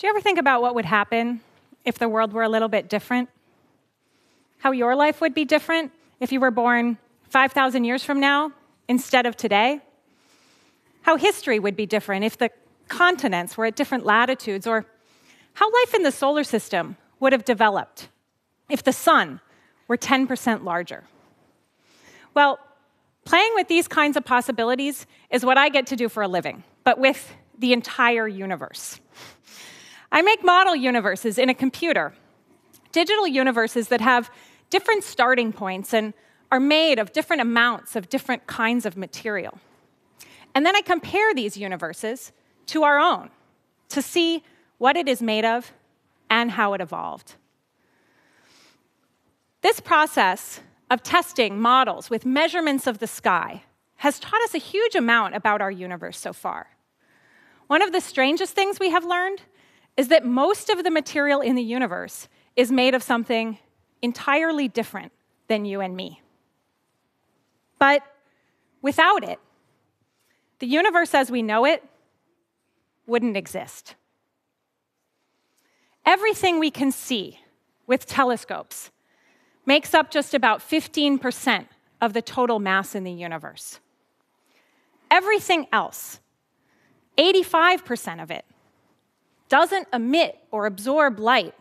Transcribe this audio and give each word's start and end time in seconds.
Do 0.00 0.06
you 0.06 0.14
ever 0.14 0.22
think 0.22 0.38
about 0.38 0.62
what 0.62 0.74
would 0.76 0.86
happen 0.86 1.42
if 1.84 1.98
the 1.98 2.08
world 2.08 2.32
were 2.32 2.42
a 2.42 2.48
little 2.48 2.68
bit 2.68 2.88
different? 2.88 3.28
How 4.60 4.72
your 4.72 4.96
life 4.96 5.20
would 5.20 5.34
be 5.34 5.44
different 5.44 5.92
if 6.20 6.32
you 6.32 6.40
were 6.40 6.50
born 6.50 6.96
5,000 7.28 7.84
years 7.84 8.02
from 8.02 8.18
now 8.18 8.52
instead 8.88 9.26
of 9.26 9.36
today? 9.36 9.82
How 11.02 11.16
history 11.16 11.58
would 11.58 11.76
be 11.76 11.84
different 11.84 12.24
if 12.24 12.38
the 12.38 12.48
continents 12.88 13.58
were 13.58 13.66
at 13.66 13.76
different 13.76 14.06
latitudes, 14.06 14.66
or 14.66 14.86
how 15.52 15.70
life 15.70 15.92
in 15.92 16.02
the 16.02 16.12
solar 16.12 16.44
system 16.44 16.96
would 17.18 17.34
have 17.34 17.44
developed 17.44 18.08
if 18.70 18.82
the 18.82 18.94
sun 18.94 19.38
were 19.86 19.98
10% 19.98 20.64
larger. 20.64 21.04
Well, 22.32 22.58
playing 23.26 23.52
with 23.54 23.68
these 23.68 23.86
kinds 23.86 24.16
of 24.16 24.24
possibilities 24.24 25.04
is 25.28 25.44
what 25.44 25.58
I 25.58 25.68
get 25.68 25.86
to 25.88 25.96
do 25.96 26.08
for 26.08 26.22
a 26.22 26.28
living, 26.28 26.64
but 26.84 26.98
with 26.98 27.34
the 27.58 27.74
entire 27.74 28.26
universe. 28.26 28.98
I 30.12 30.22
make 30.22 30.44
model 30.44 30.74
universes 30.74 31.38
in 31.38 31.48
a 31.48 31.54
computer, 31.54 32.12
digital 32.92 33.26
universes 33.26 33.88
that 33.88 34.00
have 34.00 34.30
different 34.68 35.04
starting 35.04 35.52
points 35.52 35.94
and 35.94 36.14
are 36.50 36.60
made 36.60 36.98
of 36.98 37.12
different 37.12 37.42
amounts 37.42 37.94
of 37.94 38.08
different 38.08 38.46
kinds 38.46 38.84
of 38.84 38.96
material. 38.96 39.58
And 40.54 40.66
then 40.66 40.74
I 40.74 40.80
compare 40.80 41.32
these 41.32 41.56
universes 41.56 42.32
to 42.66 42.82
our 42.82 42.98
own 42.98 43.30
to 43.90 44.02
see 44.02 44.42
what 44.78 44.96
it 44.96 45.08
is 45.08 45.22
made 45.22 45.44
of 45.44 45.72
and 46.28 46.52
how 46.52 46.74
it 46.74 46.80
evolved. 46.80 47.34
This 49.62 49.78
process 49.78 50.60
of 50.90 51.02
testing 51.02 51.60
models 51.60 52.10
with 52.10 52.24
measurements 52.26 52.86
of 52.86 52.98
the 52.98 53.06
sky 53.06 53.62
has 53.96 54.18
taught 54.18 54.42
us 54.42 54.54
a 54.54 54.58
huge 54.58 54.94
amount 54.94 55.34
about 55.36 55.60
our 55.60 55.70
universe 55.70 56.18
so 56.18 56.32
far. 56.32 56.68
One 57.66 57.82
of 57.82 57.92
the 57.92 58.00
strangest 58.00 58.54
things 58.54 58.80
we 58.80 58.90
have 58.90 59.04
learned 59.04 59.42
is 60.00 60.08
that 60.08 60.24
most 60.24 60.70
of 60.70 60.82
the 60.82 60.90
material 60.90 61.42
in 61.42 61.56
the 61.56 61.62
universe 61.62 62.26
is 62.56 62.72
made 62.72 62.94
of 62.94 63.02
something 63.02 63.58
entirely 64.00 64.66
different 64.66 65.12
than 65.46 65.66
you 65.66 65.82
and 65.82 65.94
me. 65.94 66.22
But 67.78 68.02
without 68.80 69.22
it, 69.22 69.38
the 70.58 70.66
universe 70.66 71.12
as 71.12 71.30
we 71.30 71.42
know 71.42 71.66
it 71.66 71.84
wouldn't 73.06 73.36
exist. 73.36 73.94
Everything 76.06 76.58
we 76.58 76.70
can 76.70 76.90
see 76.90 77.38
with 77.86 78.06
telescopes 78.06 78.90
makes 79.66 79.92
up 79.92 80.10
just 80.10 80.32
about 80.32 80.60
15% 80.60 81.66
of 82.00 82.14
the 82.14 82.22
total 82.22 82.58
mass 82.58 82.94
in 82.94 83.04
the 83.04 83.12
universe. 83.12 83.80
Everything 85.10 85.66
else, 85.70 86.20
85% 87.18 88.22
of 88.22 88.30
it, 88.30 88.46
doesn't 89.50 89.86
emit 89.92 90.38
or 90.50 90.64
absorb 90.64 91.18
light. 91.18 91.54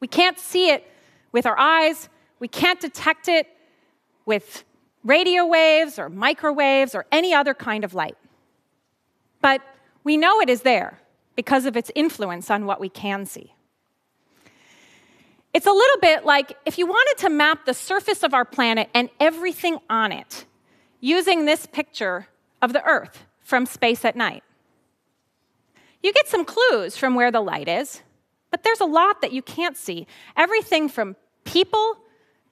We 0.00 0.08
can't 0.08 0.38
see 0.38 0.68
it 0.68 0.86
with 1.32 1.46
our 1.46 1.58
eyes, 1.58 2.10
we 2.38 2.48
can't 2.48 2.78
detect 2.78 3.28
it 3.28 3.48
with 4.26 4.64
radio 5.02 5.46
waves 5.46 5.98
or 5.98 6.10
microwaves 6.10 6.94
or 6.94 7.06
any 7.10 7.32
other 7.32 7.54
kind 7.54 7.84
of 7.84 7.94
light. 7.94 8.16
But 9.40 9.62
we 10.04 10.16
know 10.18 10.40
it 10.40 10.50
is 10.50 10.60
there 10.60 11.00
because 11.36 11.64
of 11.64 11.76
its 11.76 11.90
influence 11.94 12.50
on 12.50 12.66
what 12.66 12.80
we 12.80 12.88
can 12.88 13.24
see. 13.24 13.54
It's 15.52 15.66
a 15.66 15.72
little 15.72 15.98
bit 16.00 16.24
like 16.24 16.56
if 16.66 16.78
you 16.78 16.86
wanted 16.86 17.20
to 17.22 17.30
map 17.30 17.64
the 17.64 17.74
surface 17.74 18.22
of 18.22 18.34
our 18.34 18.44
planet 18.44 18.90
and 18.92 19.08
everything 19.20 19.78
on 19.88 20.12
it 20.12 20.44
using 21.00 21.44
this 21.44 21.66
picture 21.66 22.26
of 22.60 22.72
the 22.72 22.84
Earth 22.84 23.24
from 23.40 23.66
space 23.66 24.04
at 24.04 24.16
night. 24.16 24.42
You 26.04 26.12
get 26.12 26.28
some 26.28 26.44
clues 26.44 26.98
from 26.98 27.14
where 27.14 27.32
the 27.32 27.40
light 27.40 27.66
is, 27.66 28.02
but 28.50 28.62
there's 28.62 28.80
a 28.80 28.84
lot 28.84 29.22
that 29.22 29.32
you 29.32 29.40
can't 29.40 29.74
see. 29.74 30.06
Everything 30.36 30.86
from 30.90 31.16
people 31.44 31.96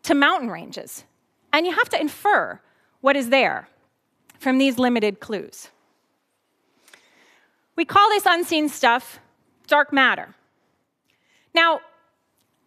to 0.05 0.15
mountain 0.15 0.51
ranges. 0.51 1.05
And 1.53 1.67
you 1.67 1.73
have 1.75 1.91
to 1.91 2.01
infer 2.01 2.59
what 3.03 3.15
is 3.15 3.29
there 3.29 3.69
from 4.39 4.57
these 4.57 4.79
limited 4.79 5.21
clues. 5.21 5.69
We 7.77 7.85
call 7.85 8.09
this 8.09 8.25
unseen 8.25 8.71
stuff 8.71 9.21
dark 9.67 9.93
matter. 9.93 10.35
Now, 11.55 11.81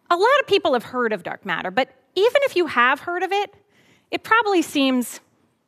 a 0.08 0.16
lot 0.16 0.40
of 0.40 0.46
people 0.46 0.72
have 0.74 0.84
heard 0.84 1.12
of 1.12 1.24
dark 1.24 1.44
matter, 1.44 1.72
but 1.72 1.88
even 2.14 2.42
if 2.44 2.54
you 2.54 2.68
have 2.68 3.00
heard 3.00 3.24
of 3.24 3.32
it, 3.32 3.52
it 4.12 4.22
probably 4.22 4.62
seems 4.62 5.18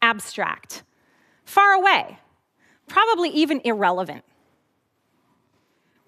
abstract, 0.00 0.84
far 1.44 1.72
away, 1.72 2.20
probably 2.86 3.30
even 3.30 3.60
irrelevant. 3.64 4.22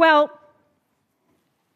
Well, 0.00 0.30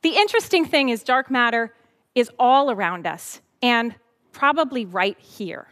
the 0.00 0.16
interesting 0.16 0.64
thing 0.64 0.88
is, 0.88 1.02
dark 1.02 1.30
matter 1.30 1.74
is 2.14 2.30
all 2.38 2.70
around 2.70 3.06
us 3.06 3.42
and 3.60 3.94
probably 4.32 4.86
right 4.86 5.18
here. 5.18 5.66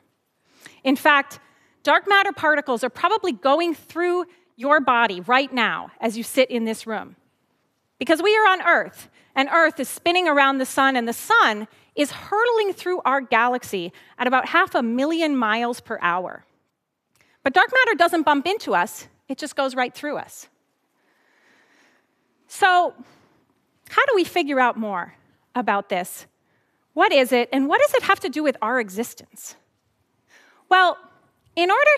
In 0.85 0.95
fact, 0.95 1.41
dark 1.83 2.07
matter 2.07 2.31
particles 2.31 2.85
are 2.85 2.91
probably 2.91 3.33
going 3.33 3.75
through 3.75 4.27
your 4.57 4.83
body 4.83 5.23
right 5.23 5.51
now 5.51 5.93
as 5.99 6.19
you 6.19 6.23
sit 6.23 6.51
in 6.51 6.67
this 6.67 6.87
room. 6.87 7.17
Because 7.99 8.21
we 8.21 8.37
are 8.37 8.47
on 8.47 8.61
Earth, 8.61 9.09
and 9.35 9.49
Earth 9.51 9.81
is 9.81 9.89
spinning 9.89 10.29
around 10.29 10.59
the 10.59 10.67
sun, 10.67 10.95
and 10.95 11.09
the 11.09 11.15
sun 11.15 11.67
is 11.97 12.13
hurtling 12.13 12.75
through 12.75 13.01
our 13.07 13.23
galaxy 13.23 13.95
at 14.19 14.27
about 14.27 14.47
half 14.47 14.75
a 14.75 14.83
million 14.83 15.35
miles 15.35 15.81
per 15.81 15.99
hour. 16.03 16.45
But 17.45 17.55
dark 17.55 17.71
matter 17.73 17.97
doesn't 17.97 18.25
bump 18.25 18.47
into 18.47 18.75
us, 18.75 19.09
it 19.27 19.39
just 19.39 19.57
goes 19.57 19.75
right 19.75 19.95
through 19.95 20.19
us. 20.19 20.49
So, 22.55 22.93
how 23.89 24.05
do 24.05 24.13
we 24.15 24.25
figure 24.25 24.61
out 24.61 24.77
more 24.77 25.15
about 25.55 25.89
this? 25.89 26.27
What 26.93 27.11
is 27.11 27.33
it, 27.33 27.49
and 27.51 27.67
what 27.67 27.81
does 27.81 27.95
it 27.95 28.03
have 28.03 28.21
to 28.21 28.29
do 28.29 28.43
with 28.43 28.59
our 28.61 28.79
existence? 28.79 29.57
Well, 30.69 30.99
in 31.57 31.71
order 31.71 31.91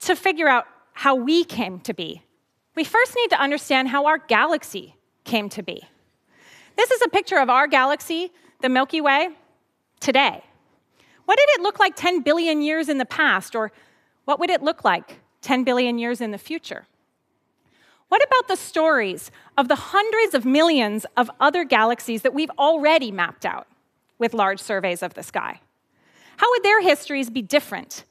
to 0.00 0.14
figure 0.14 0.48
out 0.48 0.66
how 0.92 1.14
we 1.14 1.44
came 1.44 1.80
to 1.80 1.94
be, 1.94 2.22
we 2.76 2.84
first 2.84 3.16
need 3.16 3.30
to 3.30 3.40
understand 3.40 3.88
how 3.88 4.04
our 4.04 4.18
galaxy 4.18 4.96
came 5.24 5.48
to 5.48 5.62
be. 5.62 5.82
This 6.76 6.90
is 6.90 7.00
a 7.00 7.08
picture 7.08 7.38
of 7.38 7.48
our 7.48 7.66
galaxy, 7.66 8.32
the 8.60 8.68
Milky 8.68 9.00
Way, 9.00 9.30
today. 9.98 10.44
What 11.24 11.38
did 11.38 11.48
it 11.58 11.62
look 11.62 11.78
like 11.78 11.96
10 11.96 12.20
billion 12.20 12.60
years 12.60 12.90
in 12.90 12.98
the 12.98 13.06
past, 13.06 13.56
or 13.56 13.72
what 14.26 14.38
would 14.40 14.50
it 14.50 14.62
look 14.62 14.84
like 14.84 15.20
10 15.40 15.64
billion 15.64 15.98
years 15.98 16.20
in 16.20 16.32
the 16.32 16.38
future? 16.38 16.86
What 18.10 18.26
about 18.26 18.48
the 18.48 18.56
stories 18.56 19.30
of 19.56 19.68
the 19.68 19.76
hundreds 19.76 20.34
of 20.34 20.44
millions 20.44 21.06
of 21.16 21.30
other 21.38 21.62
galaxies 21.62 22.22
that 22.22 22.34
we've 22.34 22.50
already 22.58 23.12
mapped 23.12 23.46
out 23.46 23.68
with 24.18 24.34
large 24.34 24.58
surveys 24.58 25.00
of 25.04 25.14
the 25.14 25.22
sky? 25.22 25.60
How 26.36 26.50
would 26.50 26.64
their 26.64 26.82
histories 26.82 27.30
be 27.30 27.40
different 27.40 28.04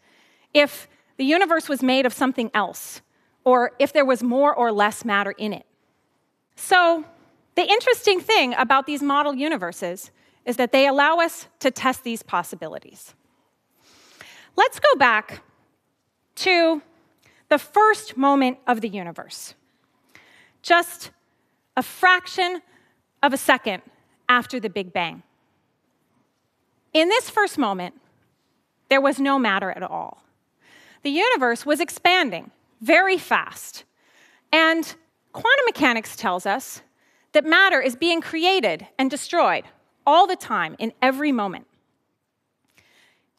if 0.53 0.87
the 1.17 1.25
universe 1.25 1.67
was 1.67 1.83
made 1.83 2.05
of 2.05 2.13
something 2.13 2.49
else, 2.53 3.01
or 3.43 3.73
if 3.77 3.91
there 3.91 4.05
was 4.05 4.23
more 4.23 4.55
or 4.55 4.71
less 4.71 5.03
matter 5.03 5.31
in 5.31 5.51
it? 5.51 5.65
So, 6.55 7.03
the 7.55 7.69
interesting 7.69 8.21
thing 8.21 8.53
about 8.53 8.85
these 8.85 9.03
model 9.03 9.35
universes 9.35 10.11
is 10.45 10.55
that 10.55 10.71
they 10.71 10.87
allow 10.87 11.17
us 11.17 11.47
to 11.59 11.71
test 11.71 12.05
these 12.05 12.23
possibilities. 12.23 13.15
Let's 14.55 14.79
go 14.79 14.95
back 14.97 15.41
to 16.35 16.81
the 17.49 17.59
first 17.59 18.15
moment 18.15 18.59
of 18.65 18.79
the 18.79 18.87
universe 18.87 19.55
just 20.61 21.11
a 21.75 21.83
fraction 21.83 22.61
of 23.23 23.33
a 23.33 23.37
second 23.37 23.81
after 24.27 24.59
the 24.59 24.69
Big 24.69 24.93
Bang. 24.93 25.23
In 26.93 27.09
this 27.09 27.29
first 27.29 27.57
moment, 27.57 27.95
there 28.89 29.01
was 29.01 29.19
no 29.19 29.37
matter 29.37 29.71
at 29.71 29.83
all. 29.83 30.23
The 31.03 31.11
universe 31.11 31.65
was 31.65 31.79
expanding 31.79 32.51
very 32.81 33.17
fast. 33.17 33.83
And 34.51 34.95
quantum 35.31 35.65
mechanics 35.65 36.15
tells 36.15 36.45
us 36.45 36.81
that 37.33 37.45
matter 37.45 37.79
is 37.79 37.95
being 37.95 38.21
created 38.21 38.87
and 38.97 39.09
destroyed 39.09 39.65
all 40.05 40.25
the 40.25 40.35
time, 40.35 40.75
in 40.79 40.91
every 41.03 41.31
moment. 41.31 41.67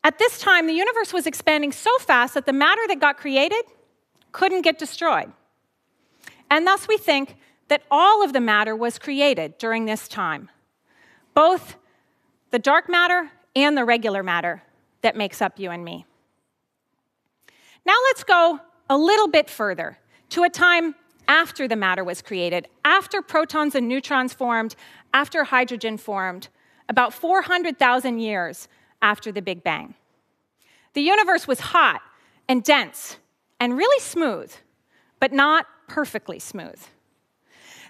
At 0.05 0.19
this 0.19 0.39
time, 0.39 0.69
the 0.69 0.73
universe 0.73 1.13
was 1.13 1.27
expanding 1.27 1.73
so 1.73 1.91
fast 1.99 2.35
that 2.35 2.47
the 2.47 2.53
matter 2.53 2.81
that 2.87 3.01
got 3.01 3.17
created 3.17 3.63
couldn't 4.31 4.63
get 4.63 4.79
destroyed. 4.79 5.33
And 6.51 6.67
thus 6.67 6.89
we 6.89 6.99
think 6.99 7.37
that 7.69 7.83
all 7.91 8.25
of 8.25 8.33
the 8.33 8.41
matter 8.41 8.75
was 8.75 8.99
created 8.99 9.57
during 9.57 9.85
this 9.85 10.09
time, 10.09 10.51
both 11.33 11.77
the 12.51 12.59
dark 12.59 12.89
matter 12.89 13.31
and 13.55 13.77
the 13.77 13.85
regular 13.85 14.23
matter 14.23 14.63
that 15.03 15.17
makes 15.17 15.41
up 15.41 15.59
you 15.59 15.71
and 15.71 15.85
me. 15.85 16.05
Now 17.87 17.95
let's 18.09 18.25
go 18.25 18.61
a 18.89 18.99
little 18.99 19.29
bit 19.29 19.49
further 19.49 19.99
to 20.31 20.43
a 20.43 20.51
time 20.51 20.97
after 21.29 21.69
the 21.69 21.77
matter 21.77 22.03
was 22.03 22.23
created, 22.23 22.67
after 22.85 23.23
protons 23.23 23.77
and 23.77 23.89
neutrons 23.89 24.35
formed, 24.35 24.75
after 25.15 25.45
hydrogen 25.45 25.97
formed, 25.97 26.49
about 26.89 27.15
400,000 27.15 28.19
years 28.19 28.69
after 29.01 29.31
the 29.31 29.41
Big 29.41 29.63
Bang. 29.63 29.95
The 30.95 31.03
universe 31.03 31.47
was 31.47 31.61
hot 31.61 32.03
and 32.49 32.65
dense 32.65 33.19
and 33.61 33.77
really 33.77 34.01
smooth, 34.01 34.53
but 35.21 35.33
not 35.33 35.67
perfectly 35.91 36.39
smooth. 36.39 36.81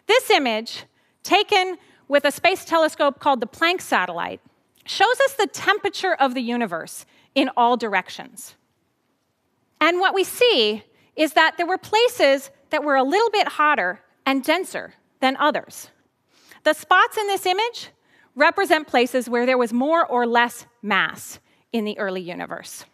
This 0.07 0.31
image, 0.31 0.85
taken 1.23 1.77
with 2.09 2.25
a 2.25 2.31
space 2.31 2.65
telescope 2.65 3.21
called 3.21 3.41
the 3.41 3.47
Planck 3.47 3.83
satellite, 3.83 4.41
shows 4.87 5.21
us 5.27 5.35
the 5.35 5.47
temperature 5.47 6.15
of 6.15 6.33
the 6.33 6.41
universe 6.41 7.05
in 7.35 7.51
all 7.59 7.77
directions. 7.77 8.57
And 9.83 10.01
what 10.01 10.15
we 10.15 10.25
see 10.25 10.83
is 11.15 11.35
that 11.35 11.59
there 11.59 11.67
were 11.67 11.77
places 11.77 12.51
that 12.71 12.83
were 12.83 12.97
a 12.97 13.03
little 13.03 13.31
bit 13.31 13.47
hotter 13.49 14.01
and 14.25 14.43
denser 14.43 14.95
than 15.21 15.37
others. 15.37 15.91
The 16.65 16.73
spots 16.73 17.19
in 17.19 17.27
this 17.27 17.45
image 17.45 17.91
represent 18.35 18.87
places 18.87 19.29
where 19.29 19.45
there 19.45 19.59
was 19.59 19.75
more 19.75 20.07
or 20.07 20.27
less 20.27 20.65
mass 20.81 21.39
in 21.71 21.85
the 21.85 21.99
early 21.99 22.23
universe. 22.23 22.87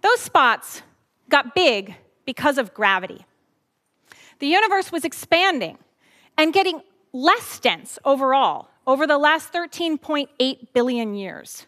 Those 0.00 0.20
spots 0.20 0.82
got 1.28 1.54
big 1.54 1.94
because 2.24 2.58
of 2.58 2.74
gravity. 2.74 3.24
The 4.38 4.46
universe 4.46 4.90
was 4.90 5.04
expanding 5.04 5.78
and 6.36 6.52
getting 6.52 6.82
less 7.12 7.58
dense 7.58 7.98
overall 8.04 8.68
over 8.86 9.06
the 9.06 9.18
last 9.18 9.52
13.8 9.52 10.28
billion 10.72 11.14
years. 11.14 11.66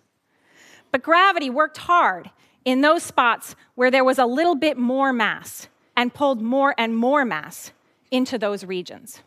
But 0.90 1.02
gravity 1.02 1.50
worked 1.50 1.78
hard 1.78 2.30
in 2.64 2.80
those 2.80 3.02
spots 3.02 3.54
where 3.74 3.90
there 3.90 4.04
was 4.04 4.18
a 4.18 4.26
little 4.26 4.56
bit 4.56 4.76
more 4.76 5.12
mass 5.12 5.68
and 5.96 6.12
pulled 6.12 6.42
more 6.42 6.74
and 6.76 6.96
more 6.96 7.24
mass 7.24 7.72
into 8.10 8.38
those 8.38 8.64
regions. 8.64 9.22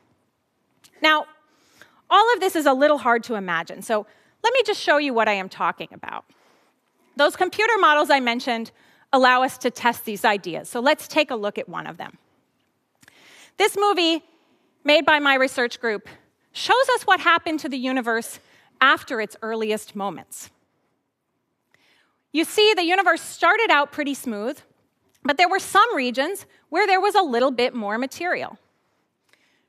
Now, 1.01 1.25
all 2.09 2.33
of 2.33 2.39
this 2.39 2.55
is 2.55 2.65
a 2.65 2.73
little 2.73 2.97
hard 2.97 3.23
to 3.25 3.35
imagine, 3.35 3.81
so 3.81 4.05
let 4.43 4.53
me 4.53 4.61
just 4.65 4.81
show 4.81 4.97
you 4.97 5.13
what 5.13 5.27
I 5.27 5.33
am 5.33 5.49
talking 5.49 5.89
about. 5.91 6.25
Those 7.15 7.35
computer 7.35 7.73
models 7.79 8.09
I 8.09 8.19
mentioned 8.19 8.71
allow 9.11 9.43
us 9.43 9.57
to 9.59 9.71
test 9.71 10.05
these 10.05 10.23
ideas, 10.23 10.69
so 10.69 10.79
let's 10.79 11.07
take 11.07 11.31
a 11.31 11.35
look 11.35 11.57
at 11.57 11.67
one 11.67 11.87
of 11.87 11.97
them. 11.97 12.17
This 13.57 13.75
movie, 13.77 14.23
made 14.83 15.05
by 15.05 15.19
my 15.19 15.35
research 15.35 15.79
group, 15.79 16.07
shows 16.51 16.89
us 16.95 17.03
what 17.03 17.19
happened 17.19 17.59
to 17.61 17.69
the 17.69 17.77
universe 17.77 18.39
after 18.81 19.19
its 19.19 19.35
earliest 19.41 19.95
moments. 19.95 20.49
You 22.31 22.43
see, 22.43 22.73
the 22.75 22.83
universe 22.83 23.21
started 23.21 23.69
out 23.71 23.91
pretty 23.91 24.13
smooth, 24.13 24.59
but 25.23 25.37
there 25.37 25.49
were 25.49 25.59
some 25.59 25.95
regions 25.95 26.45
where 26.69 26.87
there 26.87 27.01
was 27.01 27.15
a 27.15 27.21
little 27.21 27.51
bit 27.51 27.73
more 27.73 27.97
material. 27.97 28.57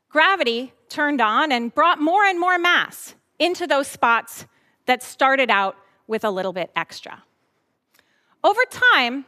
Gravity 0.09 0.73
turned 0.89 1.21
on 1.21 1.51
and 1.51 1.73
brought 1.73 1.99
more 1.99 2.23
and 2.23 2.39
more 2.39 2.59
mass 2.59 3.15
into 3.39 3.65
those 3.65 3.87
spots 3.87 4.45
that 4.85 5.01
started 5.01 5.49
out 5.49 5.75
with 6.07 6.23
a 6.23 6.29
little 6.29 6.53
bit 6.53 6.69
extra. 6.75 7.23
Over 8.43 8.61
time, 8.69 9.25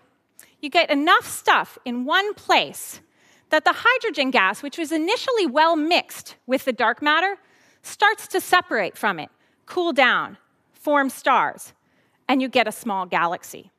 you 0.63 0.69
get 0.69 0.89
enough 0.89 1.27
stuff 1.27 1.77
in 1.83 2.05
one 2.05 2.33
place 2.33 3.01
that 3.49 3.65
the 3.65 3.73
hydrogen 3.75 4.31
gas, 4.31 4.63
which 4.63 4.77
was 4.77 4.91
initially 4.91 5.45
well 5.45 5.75
mixed 5.75 6.35
with 6.47 6.65
the 6.65 6.73
dark 6.73 7.01
matter, 7.01 7.35
starts 7.81 8.27
to 8.29 8.41
separate 8.41 8.97
from 8.97 9.19
it, 9.19 9.29
cool 9.65 9.91
down, 9.91 10.37
form 10.71 11.09
stars, 11.09 11.73
and 12.27 12.41
you 12.41 12.47
get 12.47 12.67
a 12.67 12.71
small 12.71 13.05
galaxy. 13.05 13.71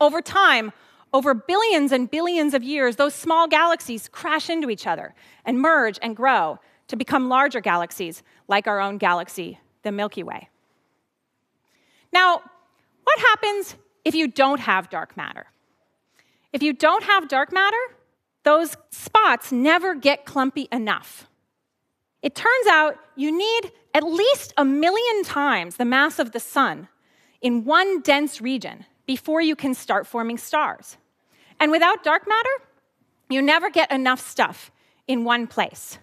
Over 0.00 0.20
time, 0.20 0.72
over 1.12 1.32
billions 1.32 1.92
and 1.92 2.10
billions 2.10 2.52
of 2.52 2.62
years, 2.62 2.96
those 2.96 3.14
small 3.14 3.46
galaxies 3.46 4.08
crash 4.08 4.50
into 4.50 4.68
each 4.68 4.86
other 4.86 5.14
and 5.44 5.58
merge 5.58 5.98
and 6.02 6.16
grow 6.16 6.58
to 6.88 6.96
become 6.96 7.28
larger 7.28 7.60
galaxies, 7.60 8.22
like 8.48 8.66
our 8.66 8.80
own 8.80 8.98
galaxy, 8.98 9.58
the 9.82 9.92
Milky 9.92 10.22
Way. 10.22 10.48
Now, 12.12 12.42
what 13.04 13.18
happens 13.20 13.76
if 14.04 14.14
you 14.14 14.28
don't 14.28 14.60
have 14.60 14.90
dark 14.90 15.16
matter? 15.16 15.46
If 16.52 16.62
you 16.62 16.72
don't 16.72 17.04
have 17.04 17.28
dark 17.28 17.52
matter, 17.52 17.76
those 18.44 18.76
spots 18.90 19.50
never 19.50 19.94
get 19.94 20.24
clumpy 20.24 20.68
enough. 20.70 21.28
It 22.22 22.34
turns 22.34 22.66
out 22.68 22.96
you 23.16 23.36
need 23.36 23.72
at 23.94 24.02
least 24.02 24.52
a 24.56 24.64
million 24.64 25.24
times 25.24 25.76
the 25.76 25.84
mass 25.84 26.18
of 26.18 26.32
the 26.32 26.40
sun 26.40 26.88
in 27.40 27.64
one 27.64 28.00
dense 28.00 28.40
region 28.40 28.84
before 29.06 29.40
you 29.40 29.56
can 29.56 29.74
start 29.74 30.06
forming 30.06 30.38
stars. 30.38 30.96
And 31.58 31.70
without 31.70 32.04
dark 32.04 32.26
matter, 32.28 32.64
you 33.28 33.42
never 33.42 33.70
get 33.70 33.90
enough 33.90 34.20
stuff 34.20 34.70
in 35.06 35.24
one 35.24 35.46
place. 35.46 35.98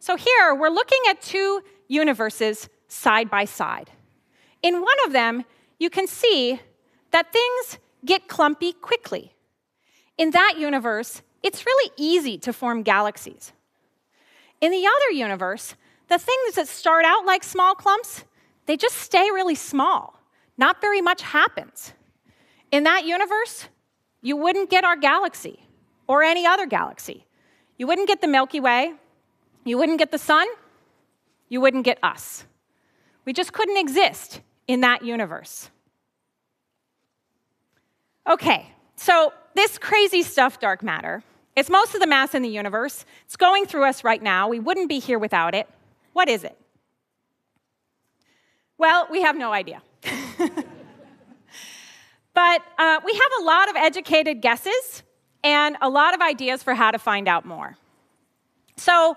So 0.00 0.16
here, 0.16 0.54
we're 0.54 0.68
looking 0.68 1.00
at 1.08 1.20
two 1.20 1.62
universes 1.88 2.68
side 2.88 3.28
by 3.30 3.44
side. 3.44 3.90
In 4.62 4.80
one 4.80 4.96
of 5.06 5.12
them, 5.12 5.44
you 5.78 5.90
can 5.90 6.06
see 6.06 6.60
that 7.10 7.32
things 7.32 7.78
get 8.04 8.28
clumpy 8.28 8.72
quickly. 8.72 9.32
In 10.16 10.30
that 10.30 10.54
universe, 10.58 11.22
it's 11.42 11.64
really 11.64 11.90
easy 11.96 12.38
to 12.38 12.52
form 12.52 12.82
galaxies. 12.82 13.52
In 14.60 14.72
the 14.72 14.86
other 14.86 15.10
universe, 15.12 15.74
the 16.08 16.18
things 16.18 16.54
that 16.56 16.66
start 16.68 17.04
out 17.04 17.24
like 17.24 17.44
small 17.44 17.74
clumps, 17.74 18.24
they 18.66 18.76
just 18.76 18.96
stay 18.96 19.30
really 19.30 19.54
small. 19.54 20.20
Not 20.56 20.80
very 20.80 21.00
much 21.00 21.22
happens. 21.22 21.92
In 22.72 22.84
that 22.84 23.04
universe, 23.04 23.68
you 24.20 24.36
wouldn't 24.36 24.70
get 24.70 24.84
our 24.84 24.96
galaxy 24.96 25.64
or 26.06 26.22
any 26.22 26.44
other 26.44 26.66
galaxy. 26.66 27.26
You 27.76 27.86
wouldn't 27.86 28.08
get 28.08 28.20
the 28.20 28.26
Milky 28.26 28.58
Way, 28.58 28.94
you 29.64 29.78
wouldn't 29.78 29.98
get 29.98 30.10
the 30.10 30.18
sun, 30.18 30.46
you 31.48 31.60
wouldn't 31.60 31.84
get 31.84 31.98
us. 32.02 32.44
We 33.24 33.32
just 33.32 33.52
couldn't 33.52 33.76
exist 33.76 34.40
in 34.66 34.80
that 34.80 35.04
universe. 35.04 35.70
Okay, 38.28 38.70
so 38.94 39.32
this 39.54 39.78
crazy 39.78 40.22
stuff, 40.22 40.60
dark 40.60 40.82
matter, 40.82 41.22
it's 41.56 41.70
most 41.70 41.94
of 41.94 42.00
the 42.00 42.06
mass 42.06 42.34
in 42.34 42.42
the 42.42 42.48
universe. 42.48 43.06
It's 43.24 43.36
going 43.36 43.64
through 43.64 43.84
us 43.84 44.04
right 44.04 44.22
now. 44.22 44.48
We 44.48 44.60
wouldn't 44.60 44.90
be 44.90 44.98
here 44.98 45.18
without 45.18 45.54
it. 45.54 45.66
What 46.12 46.28
is 46.28 46.44
it? 46.44 46.56
Well, 48.76 49.08
we 49.10 49.22
have 49.22 49.34
no 49.34 49.50
idea. 49.52 49.80
but 52.34 52.62
uh, 52.78 53.00
we 53.04 53.12
have 53.12 53.32
a 53.40 53.44
lot 53.44 53.70
of 53.70 53.76
educated 53.76 54.42
guesses 54.42 55.02
and 55.42 55.78
a 55.80 55.88
lot 55.88 56.14
of 56.14 56.20
ideas 56.20 56.62
for 56.62 56.74
how 56.74 56.90
to 56.90 56.98
find 56.98 57.28
out 57.28 57.46
more. 57.46 57.76
So, 58.76 59.16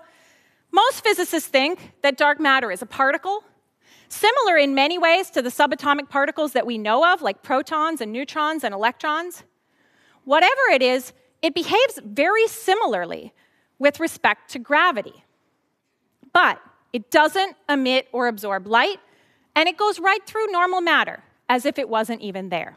most 0.72 1.04
physicists 1.04 1.48
think 1.48 1.92
that 2.00 2.16
dark 2.16 2.40
matter 2.40 2.72
is 2.72 2.80
a 2.80 2.86
particle, 2.86 3.44
similar 4.08 4.56
in 4.56 4.74
many 4.74 4.98
ways 4.98 5.30
to 5.30 5.42
the 5.42 5.48
subatomic 5.48 6.08
particles 6.08 6.52
that 6.52 6.66
we 6.66 6.78
know 6.78 7.12
of, 7.12 7.22
like 7.22 7.42
protons 7.42 8.00
and 8.00 8.12
neutrons 8.12 8.64
and 8.64 8.74
electrons. 8.74 9.44
Whatever 10.24 10.62
it 10.72 10.82
is, 10.82 11.12
it 11.40 11.54
behaves 11.54 11.98
very 12.04 12.46
similarly 12.46 13.32
with 13.78 13.98
respect 13.98 14.50
to 14.50 14.58
gravity. 14.58 15.24
But 16.32 16.60
it 16.92 17.10
doesn't 17.10 17.56
emit 17.68 18.08
or 18.12 18.28
absorb 18.28 18.66
light, 18.66 19.00
and 19.56 19.68
it 19.68 19.76
goes 19.76 19.98
right 19.98 20.24
through 20.26 20.46
normal 20.48 20.80
matter 20.80 21.22
as 21.48 21.66
if 21.66 21.78
it 21.78 21.88
wasn't 21.88 22.20
even 22.20 22.48
there. 22.48 22.76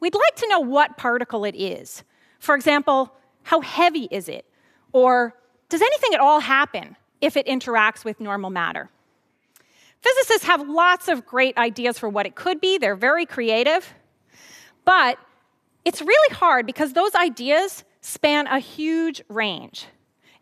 We'd 0.00 0.14
like 0.14 0.34
to 0.36 0.48
know 0.48 0.60
what 0.60 0.96
particle 0.96 1.44
it 1.44 1.54
is. 1.54 2.02
For 2.38 2.54
example, 2.54 3.12
how 3.42 3.60
heavy 3.60 4.08
is 4.10 4.28
it? 4.28 4.44
Or 4.92 5.34
does 5.68 5.80
anything 5.80 6.14
at 6.14 6.20
all 6.20 6.40
happen 6.40 6.96
if 7.20 7.36
it 7.36 7.46
interacts 7.46 8.04
with 8.04 8.20
normal 8.20 8.50
matter? 8.50 8.90
Physicists 10.04 10.44
have 10.44 10.68
lots 10.68 11.08
of 11.08 11.24
great 11.24 11.56
ideas 11.56 11.98
for 11.98 12.10
what 12.10 12.26
it 12.26 12.34
could 12.34 12.60
be, 12.60 12.76
they're 12.76 12.94
very 12.94 13.24
creative. 13.24 13.94
But 14.84 15.18
it's 15.82 16.02
really 16.02 16.34
hard 16.34 16.66
because 16.66 16.92
those 16.92 17.14
ideas 17.14 17.84
span 18.02 18.46
a 18.46 18.58
huge 18.58 19.22
range. 19.30 19.86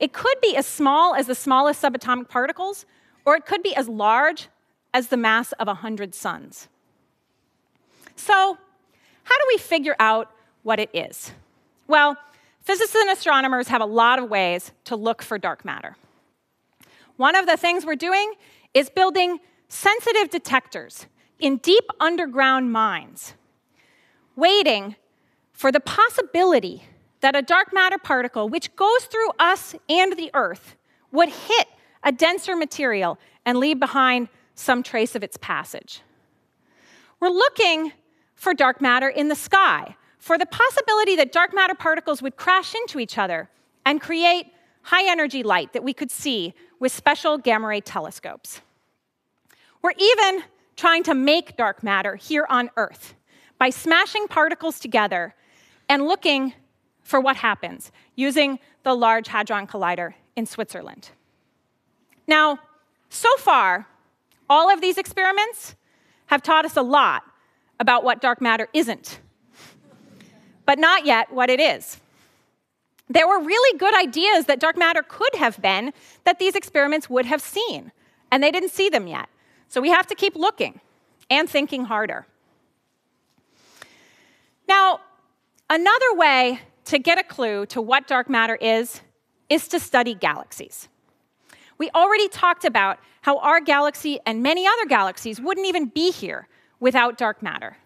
It 0.01 0.13
could 0.13 0.41
be 0.41 0.57
as 0.57 0.67
small 0.67 1.15
as 1.15 1.29
the 1.29 1.37
smallest 1.37 1.81
subatomic 1.81 2.29
particles, 2.29 2.87
or 3.25 3.37
it 3.37 3.47
could 3.47 3.63
be 3.63 3.73
as 3.77 3.89
large 3.89 4.49
as 4.93 5.09
the 5.09 5.17
mass 5.17 5.53
of 5.53 5.69
100 5.69 6.13
suns. 6.13 6.69
So, 8.17 8.59
how 9.23 9.39
do 9.39 9.45
we 9.47 9.59
figure 9.59 9.95
out 10.01 10.33
what 10.65 10.81
it 10.81 10.91
is? 10.93 11.31
Well, 11.87 12.17
physicists 12.63 12.97
and 12.97 13.11
astronomers 13.11 13.69
have 13.69 13.81
a 13.81 13.87
lot 13.87 14.19
of 14.19 14.29
ways 14.29 14.73
to 14.87 14.97
look 14.97 15.23
for 15.23 15.39
dark 15.39 15.65
matter. 15.65 15.97
One 17.17 17.37
of 17.37 17.47
the 17.47 17.57
things 17.57 17.87
we're 17.87 17.95
doing 17.95 18.35
is 18.75 18.91
building 18.91 19.39
sensitive 19.73 20.29
detectors 20.29 21.07
in 21.39 21.57
deep 21.57 21.85
underground 21.99 22.71
mines, 22.71 23.33
waiting 24.37 24.95
for 25.51 25.73
the 25.73 25.81
possibility 25.81 26.85
that 27.21 27.35
a 27.35 27.41
dark 27.41 27.73
matter 27.73 27.97
particle, 27.97 28.51
which 28.51 28.77
goes 28.77 29.05
through 29.05 29.31
us 29.39 29.75
and 29.89 30.19
the 30.19 30.31
Earth, 30.35 30.77
would 31.11 31.31
hit 31.31 31.69
a 32.03 32.13
denser 32.13 32.55
material 32.55 33.19
and 33.47 33.57
leave 33.57 33.81
behind 33.81 34.29
some 34.55 34.83
trace 34.83 35.15
of 35.15 35.23
its 35.23 35.39
passage. 35.39 36.03
We're 37.19 37.31
looking 37.31 37.93
for 38.35 38.53
dark 38.53 38.83
matter 38.83 39.09
in 39.09 39.29
the 39.29 39.35
sky, 39.35 39.97
for 40.19 40.37
the 40.37 40.47
possibility 40.47 41.17
that 41.17 41.33
dark 41.33 41.55
matter 41.55 41.75
particles 41.75 42.21
would 42.21 42.37
crash 42.37 42.75
into 42.75 42.99
each 42.99 43.17
other 43.17 43.49
and 43.87 44.03
create 44.03 44.47
high 44.83 45.11
energy 45.11 45.43
light 45.43 45.73
that 45.73 45.83
we 45.83 45.95
could 45.95 46.11
see 46.11 46.53
with 46.79 46.93
special 46.93 47.39
gamma 47.39 47.69
ray 47.69 47.81
telescopes. 47.81 48.61
We're 49.83 49.93
even 49.99 50.45
trying 50.77 51.03
to 51.05 51.15
make 51.15 51.57
dark 51.57 51.83
matter 51.83 52.17
here 52.17 52.47
on 52.49 52.71
Earth 52.77 53.15
by 53.59 53.71
smashing 53.71 54.29
particles 54.29 54.79
together 54.79 55.35
and 55.89 56.07
looking 56.07 56.55
for 57.03 57.21
what 57.21 57.37
happens 57.37 57.91
using 58.15 58.61
the 58.85 58.95
Large 58.95 59.29
Hadron 59.29 59.67
Collider 59.67 60.15
in 60.37 60.47
Switzerland. 60.47 61.11
Now, 62.27 62.61
so 63.09 63.29
far, 63.37 63.87
all 64.49 64.73
of 64.73 64.81
these 64.81 64.99
experiments 64.99 65.75
have 66.27 66.43
taught 66.43 66.65
us 66.65 66.77
a 66.77 66.83
lot 66.83 67.25
about 67.81 68.05
what 68.05 68.21
dark 68.21 68.41
matter 68.41 68.69
isn't, 68.73 69.19
but 70.65 70.79
not 70.79 71.05
yet 71.05 71.33
what 71.33 71.51
it 71.51 71.61
is. 71.61 72.01
There 73.09 73.27
were 73.27 73.41
really 73.41 73.79
good 73.79 73.95
ideas 73.95 74.47
that 74.47 74.61
dark 74.61 74.79
matter 74.79 75.03
could 75.07 75.35
have 75.35 75.61
been 75.61 75.93
that 76.25 76.39
these 76.39 76.55
experiments 76.55 77.11
would 77.11 77.27
have 77.27 77.43
seen, 77.43 77.93
and 78.31 78.43
they 78.43 78.51
didn't 78.51 78.71
see 78.71 78.89
them 78.89 79.07
yet. 79.07 79.29
So 79.73 79.81
we 79.81 79.89
have 79.89 80.07
to 80.09 80.15
keep 80.15 80.37
looking 80.37 80.83
and 81.31 81.49
thinking 81.49 81.87
harder. 81.87 82.27
Now, 84.69 85.01
another 85.71 86.15
way 86.15 86.61
to 86.85 86.99
get 86.99 87.19
a 87.19 87.23
clue 87.23 87.65
to 87.67 87.81
what 87.81 88.07
dark 88.07 88.29
matter 88.29 88.55
is 88.57 89.01
is 89.49 89.69
to 89.69 89.81
study 89.81 90.13
galaxies. 90.13 90.89
We 91.79 91.89
already 91.95 92.29
talked 92.29 92.67
about 92.67 92.99
how 93.23 93.39
our 93.39 93.63
galaxy 93.63 94.19
and 94.27 94.43
many 94.43 94.67
other 94.67 94.85
galaxies 94.85 95.41
wouldn't 95.41 95.67
even 95.67 95.87
be 95.87 96.11
here 96.11 96.49
without 96.79 97.17
dark 97.17 97.43
matter. 97.43 97.79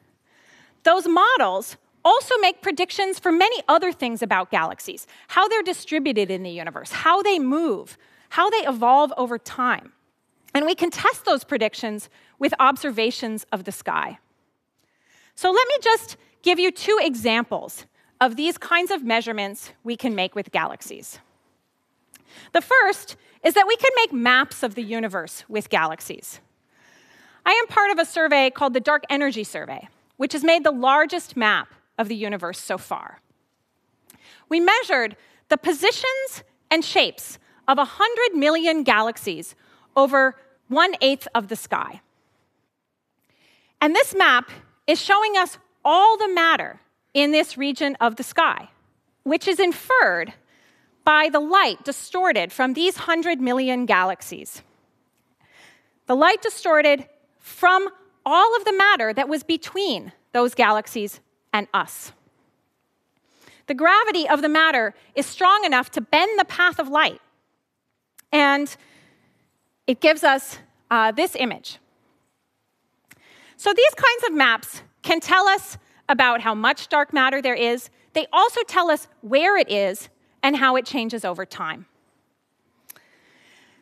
Those 0.83 1.07
models 1.07 1.77
also 2.05 2.35
make 2.39 2.63
predictions 2.63 3.21
for 3.21 3.31
many 3.31 3.63
other 3.69 3.93
things 3.93 4.23
about 4.23 4.51
galaxies 4.51 5.07
how 5.29 5.47
they're 5.47 5.63
distributed 5.63 6.33
in 6.33 6.43
the 6.43 6.51
universe, 6.51 6.91
how 6.91 7.23
they 7.23 7.39
move, 7.39 7.97
how 8.31 8.51
they 8.51 8.67
evolve 8.67 9.13
over 9.17 9.39
time. 9.39 9.93
And 10.57 10.65
we 10.65 10.75
can 10.75 10.89
test 10.89 11.27
those 11.27 11.45
predictions 11.45 12.09
with 12.39 12.55
observations 12.59 13.45
of 13.53 13.65
the 13.65 13.73
sky. 13.73 14.19
So 15.35 15.51
let 15.51 15.69
me 15.69 15.75
just 15.83 16.17
give 16.41 16.59
you 16.59 16.71
two 16.71 16.99
examples 16.99 17.85
of 18.23 18.37
these 18.37 18.57
kinds 18.57 18.91
of 18.91 19.05
measurements 19.05 19.75
we 19.85 19.99
can 19.99 20.15
make 20.15 20.35
with 20.35 20.51
galaxies. 20.53 21.19
The 22.55 22.63
first 22.63 23.19
is 23.45 23.53
that 23.53 23.67
we 23.67 23.77
can 23.77 23.91
make 23.97 24.15
maps 24.15 24.63
of 24.63 24.77
the 24.77 24.83
universe 24.83 25.45
with 25.47 25.69
galaxies. 25.69 26.41
I 27.45 27.53
am 27.53 27.67
part 27.67 27.91
of 27.91 27.99
a 27.99 28.07
survey 28.07 28.49
called 28.49 28.73
the 28.73 28.81
Dark 28.81 29.05
Energy 29.11 29.45
Survey, 29.45 29.89
which 30.17 30.33
has 30.33 30.43
made 30.43 30.65
the 30.65 30.71
largest 30.71 31.37
map 31.37 31.75
of 31.99 32.09
the 32.09 32.17
universe 32.17 32.59
so 32.59 32.79
far. 32.79 33.21
We 34.49 34.61
measured 34.61 35.19
the 35.51 35.59
positions 35.59 36.45
and 36.71 36.83
shapes 36.83 37.39
of 37.69 37.77
100 37.77 38.35
million 38.35 38.85
galaxies 38.85 39.55
over 39.95 40.37
one 40.69 40.95
eighth 41.01 41.29
of 41.35 41.49
the 41.49 41.57
sky. 41.57 42.01
And 43.81 43.95
this 43.95 44.15
map 44.15 44.51
is 44.87 45.01
showing 45.01 45.37
us 45.37 45.59
all 45.85 46.17
the 46.17 46.29
matter 46.29 46.81
in 47.15 47.31
this 47.31 47.57
region 47.57 47.97
of 48.01 48.17
the 48.17 48.23
sky, 48.23 48.69
which 49.23 49.47
is 49.47 49.61
inferred 49.61 50.33
by 51.05 51.29
the 51.29 51.41
light 51.41 51.85
distorted 51.85 52.53
from 52.53 52.75
these 52.75 52.97
100 52.97 53.41
million 53.41 53.87
galaxies. 53.87 54.63
The 56.07 56.17
light 56.17 56.43
distorted 56.43 57.07
from 57.39 57.89
all 58.25 58.57
of 58.57 58.65
the 58.65 58.73
matter 58.73 59.13
that 59.13 59.29
was 59.29 59.45
between 59.45 60.13
those 60.33 60.55
galaxies 60.55 61.21
and 61.53 61.69
us. 61.73 62.13
The 63.67 63.75
gravity 63.75 64.29
of 64.29 64.43
the 64.43 64.49
matter 64.49 64.95
is 65.15 65.27
strong 65.27 65.65
enough 65.65 65.91
to 65.93 66.01
bend 66.01 66.39
the 66.39 66.45
path 66.45 66.79
of 66.79 66.89
light. 66.89 67.21
And 68.33 68.77
it 69.87 70.01
gives 70.01 70.25
us 70.25 70.59
uh, 70.91 71.13
this 71.13 71.37
image. 71.37 71.79
So 73.57 73.73
these 73.73 73.95
kinds 73.95 74.25
of 74.27 74.35
maps 74.35 74.83
can 75.03 75.21
tell 75.21 75.47
us 75.49 75.79
about 76.09 76.41
how 76.41 76.55
much 76.55 76.89
dark 76.89 77.13
matter 77.13 77.41
there 77.41 77.55
is. 77.55 77.91
They 78.13 78.27
also 78.33 78.61
tell 78.67 78.91
us 78.91 79.09
where 79.23 79.57
it 79.57 79.71
is 79.71 80.09
and 80.43 80.57
how 80.57 80.77
it 80.77 80.87
changes 80.87 81.25
over 81.25 81.45
time. 81.45 81.87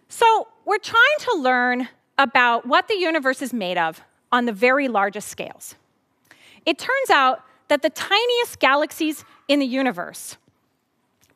So 0.09 0.49
we're 0.65 0.79
trying 0.79 1.19
to 1.21 1.37
learn 1.37 1.89
about 2.19 2.67
what 2.67 2.89
the 2.89 2.95
universe 2.95 3.43
is 3.43 3.53
made 3.53 3.77
of 3.77 4.01
on 4.31 4.45
the 4.45 4.53
very 4.53 4.89
largest 4.89 5.29
scales. 5.29 5.75
It 6.65 6.79
turns 6.79 7.11
out 7.11 7.43
that 7.69 7.83
the 7.83 7.91
tiniest 7.91 8.61
galaxies 8.61 9.25
in 9.49 9.59
the 9.59 9.67
universe 9.67 10.37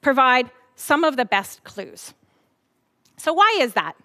provide 0.01 0.51
some 0.77 1.05
of 1.05 1.17
the 1.17 1.25
best 1.25 1.65
clues. 1.65 2.15
So, 3.17 3.33
why 3.33 3.59
is 3.61 3.73
that? 3.75 3.97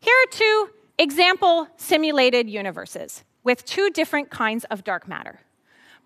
Here 0.00 0.14
are 0.14 0.30
two 0.30 0.70
example 0.98 1.68
simulated 1.76 2.48
universes 2.48 3.24
with 3.44 3.64
two 3.64 3.90
different 3.90 4.30
kinds 4.30 4.64
of 4.64 4.84
dark 4.84 5.06
matter. 5.06 5.40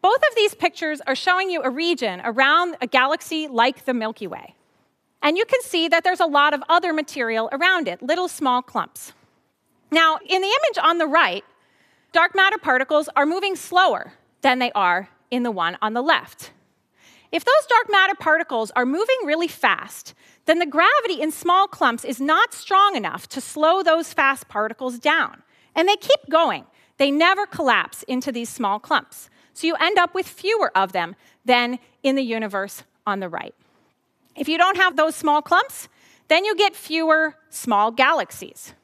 Both 0.03 0.19
of 0.19 0.35
these 0.35 0.55
pictures 0.55 1.01
are 1.07 1.15
showing 1.15 1.51
you 1.51 1.63
a 1.63 1.71
region 1.71 2.21
around 2.25 2.77
a 2.81 2.87
galaxy 2.87 3.49
like 3.49 3.85
the 3.85 3.95
Milky 3.95 4.27
Way. 4.27 4.55
And 5.23 5.37
you 5.37 5.45
can 5.45 5.61
see 5.63 5.89
that 5.89 6.05
there's 6.05 6.21
a 6.21 6.27
lot 6.27 6.55
of 6.55 6.63
other 6.69 6.93
material 6.93 7.51
around 7.53 7.89
it, 7.89 8.03
little 8.03 8.29
small 8.29 8.63
clumps. 8.63 9.13
Now, 9.91 10.19
in 10.27 10.41
the 10.41 10.49
image 10.49 10.79
on 10.83 10.99
the 10.99 11.07
right, 11.07 11.45
dark 12.13 12.35
matter 12.35 12.59
particles 12.59 13.09
are 13.15 13.27
moving 13.27 13.57
slower 13.57 14.15
than 14.41 14.59
they 14.59 14.73
are 14.73 15.11
in 15.31 15.43
the 15.43 15.51
one 15.51 15.77
on 15.83 15.93
the 15.93 16.03
left. 16.03 16.53
If 17.33 17.45
those 17.45 17.67
dark 17.69 17.91
matter 17.91 18.15
particles 18.19 18.73
are 18.75 18.85
moving 18.85 19.19
really 19.25 19.49
fast, 19.49 20.15
then 20.47 20.59
the 20.59 20.67
gravity 20.67 21.21
in 21.21 21.31
small 21.31 21.69
clumps 21.69 22.05
is 22.05 22.21
not 22.21 22.53
strong 22.53 22.97
enough 22.97 23.29
to 23.29 23.41
slow 23.41 23.83
those 23.83 24.13
fast 24.13 24.49
particles 24.49 24.99
down. 24.99 25.43
And 25.75 25.89
they 25.89 25.97
keep 25.97 26.29
going. 26.29 26.67
They 26.97 27.11
never 27.11 27.47
collapse 27.47 28.03
into 28.05 28.33
these 28.33 28.49
small 28.49 28.81
clumps. 28.81 29.31
So 29.55 29.67
you 29.67 29.77
end 29.81 29.99
up 29.99 30.15
with 30.15 30.27
fewer 30.27 30.77
of 30.77 30.93
them 30.93 31.15
than 31.45 31.79
in 32.03 32.17
the 32.17 32.23
universe 32.23 32.83
on 33.07 33.21
the 33.21 33.29
right. 33.29 33.55
If 34.37 34.49
you 34.49 34.59
don't 34.59 34.77
have 34.77 34.97
those 34.97 35.15
small 35.15 35.41
clumps, 35.43 35.89
then 36.29 36.45
you 36.45 36.57
get 36.57 36.75
fewer 36.75 37.37
small 37.49 37.91
galaxies. 37.91 38.75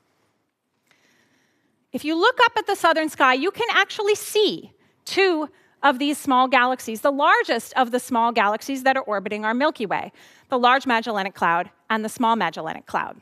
If 1.93 2.05
you 2.05 2.15
look 2.15 2.39
up 2.45 2.53
at 2.57 2.67
the 2.67 2.77
southern 2.77 3.09
sky, 3.09 3.35
you 3.35 3.51
can 3.51 3.69
actually 3.71 4.17
see 4.17 4.73
two 5.05 5.49
of 5.83 5.99
these 5.99 6.19
small 6.19 6.49
galaxies, 6.49 7.01
the 7.01 7.13
largest 7.13 7.73
of 7.75 7.91
the 7.91 8.01
small 8.01 8.33
galaxies 8.33 8.83
that 8.83 8.97
are 8.97 9.03
orbiting 9.03 9.45
our 9.45 9.55
Milky 9.55 9.87
Way, 9.87 10.13
the 10.49 10.59
Large 10.59 10.87
Magellanic 10.87 11.35
Cloud 11.35 11.71
and 11.91 12.05
the 12.05 12.09
Small 12.09 12.37
Magellanic 12.37 12.87
Cloud. 12.87 13.21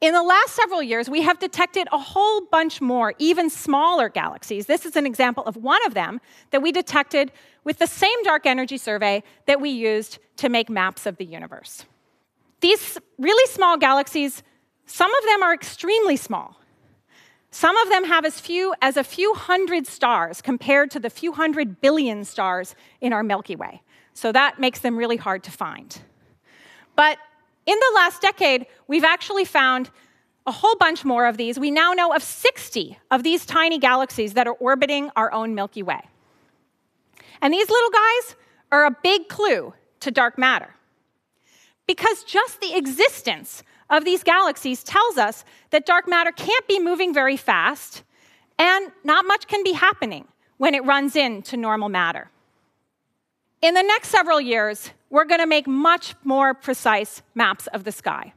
In 0.00 0.14
the 0.14 0.22
last 0.22 0.54
several 0.54 0.80
years, 0.80 1.10
we 1.10 1.22
have 1.22 1.40
detected 1.40 1.88
a 1.90 1.98
whole 1.98 2.42
bunch 2.42 2.80
more, 2.80 3.14
even 3.18 3.50
smaller 3.50 4.08
galaxies. 4.08 4.66
This 4.66 4.86
is 4.86 4.94
an 4.94 5.06
example 5.06 5.42
of 5.44 5.56
one 5.56 5.84
of 5.86 5.94
them 5.94 6.20
that 6.52 6.62
we 6.62 6.70
detected 6.70 7.32
with 7.64 7.78
the 7.78 7.86
same 7.86 8.22
dark 8.22 8.46
energy 8.46 8.78
survey 8.78 9.24
that 9.46 9.60
we 9.60 9.70
used 9.70 10.20
to 10.36 10.48
make 10.48 10.70
maps 10.70 11.04
of 11.04 11.16
the 11.16 11.24
universe. 11.24 11.84
These 12.60 12.98
really 13.18 13.52
small 13.52 13.76
galaxies, 13.76 14.44
some 14.86 15.12
of 15.12 15.24
them 15.24 15.42
are 15.42 15.52
extremely 15.52 16.16
small. 16.16 16.60
Some 17.50 17.76
of 17.78 17.88
them 17.88 18.04
have 18.04 18.24
as 18.24 18.40
few 18.40 18.74
as 18.82 18.96
a 18.96 19.04
few 19.04 19.34
hundred 19.34 19.86
stars 19.86 20.42
compared 20.42 20.90
to 20.92 21.00
the 21.00 21.10
few 21.10 21.32
hundred 21.32 21.80
billion 21.80 22.24
stars 22.24 22.74
in 23.00 23.12
our 23.12 23.22
Milky 23.22 23.56
Way. 23.56 23.82
So 24.12 24.32
that 24.32 24.58
makes 24.58 24.80
them 24.80 24.96
really 24.96 25.16
hard 25.16 25.42
to 25.44 25.50
find. 25.50 26.00
But 26.94 27.18
in 27.66 27.78
the 27.78 27.92
last 27.94 28.20
decade, 28.20 28.66
we've 28.86 29.04
actually 29.04 29.44
found 29.44 29.90
a 30.46 30.50
whole 30.50 30.76
bunch 30.76 31.04
more 31.04 31.26
of 31.26 31.36
these. 31.36 31.58
We 31.58 31.70
now 31.70 31.92
know 31.92 32.12
of 32.14 32.22
60 32.22 32.98
of 33.10 33.22
these 33.22 33.46
tiny 33.46 33.78
galaxies 33.78 34.34
that 34.34 34.46
are 34.46 34.54
orbiting 34.54 35.10
our 35.14 35.30
own 35.32 35.54
Milky 35.54 35.82
Way. 35.82 36.00
And 37.40 37.52
these 37.52 37.68
little 37.68 37.90
guys 37.90 38.36
are 38.72 38.86
a 38.86 38.96
big 39.02 39.28
clue 39.28 39.74
to 40.00 40.10
dark 40.10 40.38
matter. 40.38 40.74
Because 41.86 42.24
just 42.24 42.60
the 42.60 42.74
existence 42.74 43.62
of 43.90 44.04
these 44.04 44.22
galaxies 44.22 44.82
tells 44.82 45.16
us 45.16 45.44
that 45.70 45.86
dark 45.86 46.08
matter 46.08 46.32
can't 46.32 46.66
be 46.66 46.78
moving 46.78 47.14
very 47.14 47.36
fast, 47.36 48.02
and 48.58 48.92
not 49.04 49.26
much 49.26 49.46
can 49.46 49.62
be 49.62 49.72
happening 49.72 50.26
when 50.58 50.74
it 50.74 50.84
runs 50.84 51.16
into 51.16 51.56
normal 51.56 51.88
matter. 51.88 52.30
In 53.62 53.74
the 53.74 53.82
next 53.82 54.08
several 54.08 54.40
years, 54.40 54.90
we're 55.10 55.24
going 55.24 55.40
to 55.40 55.46
make 55.46 55.66
much 55.66 56.14
more 56.22 56.54
precise 56.54 57.22
maps 57.34 57.66
of 57.68 57.84
the 57.84 57.92
sky. 57.92 58.32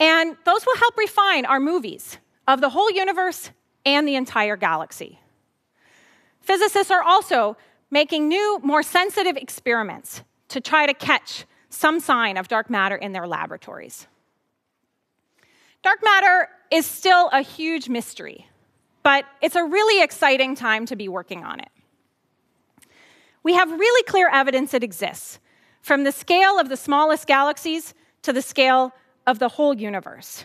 And 0.00 0.36
those 0.44 0.66
will 0.66 0.76
help 0.76 0.96
refine 0.96 1.44
our 1.46 1.60
movies 1.60 2.18
of 2.48 2.60
the 2.60 2.70
whole 2.70 2.90
universe 2.90 3.50
and 3.84 4.08
the 4.08 4.16
entire 4.16 4.56
galaxy. 4.56 5.20
Physicists 6.40 6.90
are 6.90 7.02
also 7.02 7.56
making 7.90 8.26
new, 8.28 8.58
more 8.64 8.82
sensitive 8.82 9.36
experiments 9.36 10.22
to 10.48 10.60
try 10.60 10.86
to 10.86 10.94
catch 10.94 11.44
some 11.72 12.00
sign 12.00 12.36
of 12.36 12.48
dark 12.48 12.70
matter 12.70 12.96
in 12.96 13.12
their 13.12 13.26
laboratories. 13.26 14.06
Dark 15.82 16.00
matter 16.02 16.48
is 16.70 16.86
still 16.86 17.28
a 17.32 17.40
huge 17.40 17.88
mystery, 17.88 18.46
but 19.02 19.24
it's 19.40 19.56
a 19.56 19.64
really 19.64 20.02
exciting 20.02 20.54
time 20.54 20.86
to 20.86 20.96
be 20.96 21.08
working 21.08 21.44
on 21.44 21.60
it. 21.60 21.68
We 23.42 23.54
have 23.54 23.70
really 23.70 24.02
clear 24.04 24.28
evidence 24.32 24.74
it 24.74 24.84
exists, 24.84 25.40
from 25.80 26.04
the 26.04 26.12
scale 26.12 26.60
of 26.60 26.68
the 26.68 26.76
smallest 26.76 27.26
galaxies 27.26 27.94
to 28.22 28.32
the 28.32 28.42
scale 28.42 28.92
of 29.26 29.40
the 29.40 29.48
whole 29.48 29.74
universe. 29.74 30.44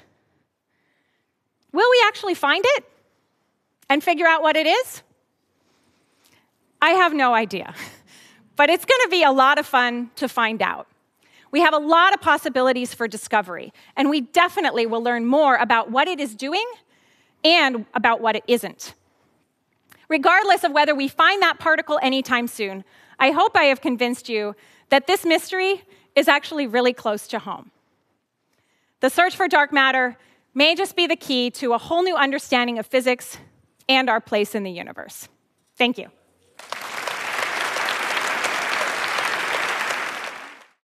Will 1.71 1.89
we 1.91 2.03
actually 2.07 2.33
find 2.33 2.63
it 2.65 2.85
and 3.89 4.03
figure 4.03 4.25
out 4.25 4.41
what 4.41 4.55
it 4.55 4.65
is? 4.65 5.03
I 6.81 6.91
have 6.91 7.13
no 7.13 7.35
idea. 7.35 7.75
but 8.55 8.71
it's 8.71 8.85
going 8.85 9.01
to 9.03 9.09
be 9.09 9.23
a 9.23 9.31
lot 9.31 9.59
of 9.59 9.67
fun 9.67 10.09
to 10.15 10.27
find 10.27 10.61
out. 10.61 10.87
We 11.51 11.61
have 11.61 11.73
a 11.73 11.77
lot 11.77 12.13
of 12.13 12.21
possibilities 12.21 12.93
for 12.93 13.07
discovery, 13.07 13.71
and 13.95 14.09
we 14.09 14.21
definitely 14.21 14.85
will 14.85 15.01
learn 15.01 15.25
more 15.25 15.55
about 15.55 15.91
what 15.91 16.07
it 16.07 16.19
is 16.19 16.35
doing 16.35 16.65
and 17.43 17.85
about 17.93 18.21
what 18.21 18.35
it 18.35 18.43
isn't. 18.47 18.93
Regardless 20.09 20.63
of 20.63 20.71
whether 20.71 20.95
we 20.95 21.07
find 21.07 21.41
that 21.41 21.59
particle 21.59 21.99
anytime 22.01 22.47
soon, 22.47 22.83
I 23.19 23.31
hope 23.31 23.55
I 23.55 23.65
have 23.65 23.81
convinced 23.81 24.29
you 24.29 24.55
that 24.89 25.07
this 25.07 25.25
mystery 25.25 25.83
is 26.15 26.27
actually 26.27 26.67
really 26.67 26.93
close 26.93 27.27
to 27.27 27.39
home. 27.39 27.71
The 28.99 29.09
search 29.09 29.35
for 29.35 29.47
dark 29.47 29.71
matter 29.71 30.17
may 30.53 30.75
just 30.75 30.95
be 30.95 31.07
the 31.07 31.15
key 31.15 31.51
to 31.51 31.73
a 31.73 31.77
whole 31.77 32.03
new 32.03 32.15
understanding 32.15 32.79
of 32.79 32.85
physics 32.85 33.37
and 33.87 34.09
our 34.09 34.19
place 34.19 34.55
in 34.55 34.63
the 34.63 34.71
universe. 34.71 35.29
Thank 35.75 35.97
you. 35.97 36.09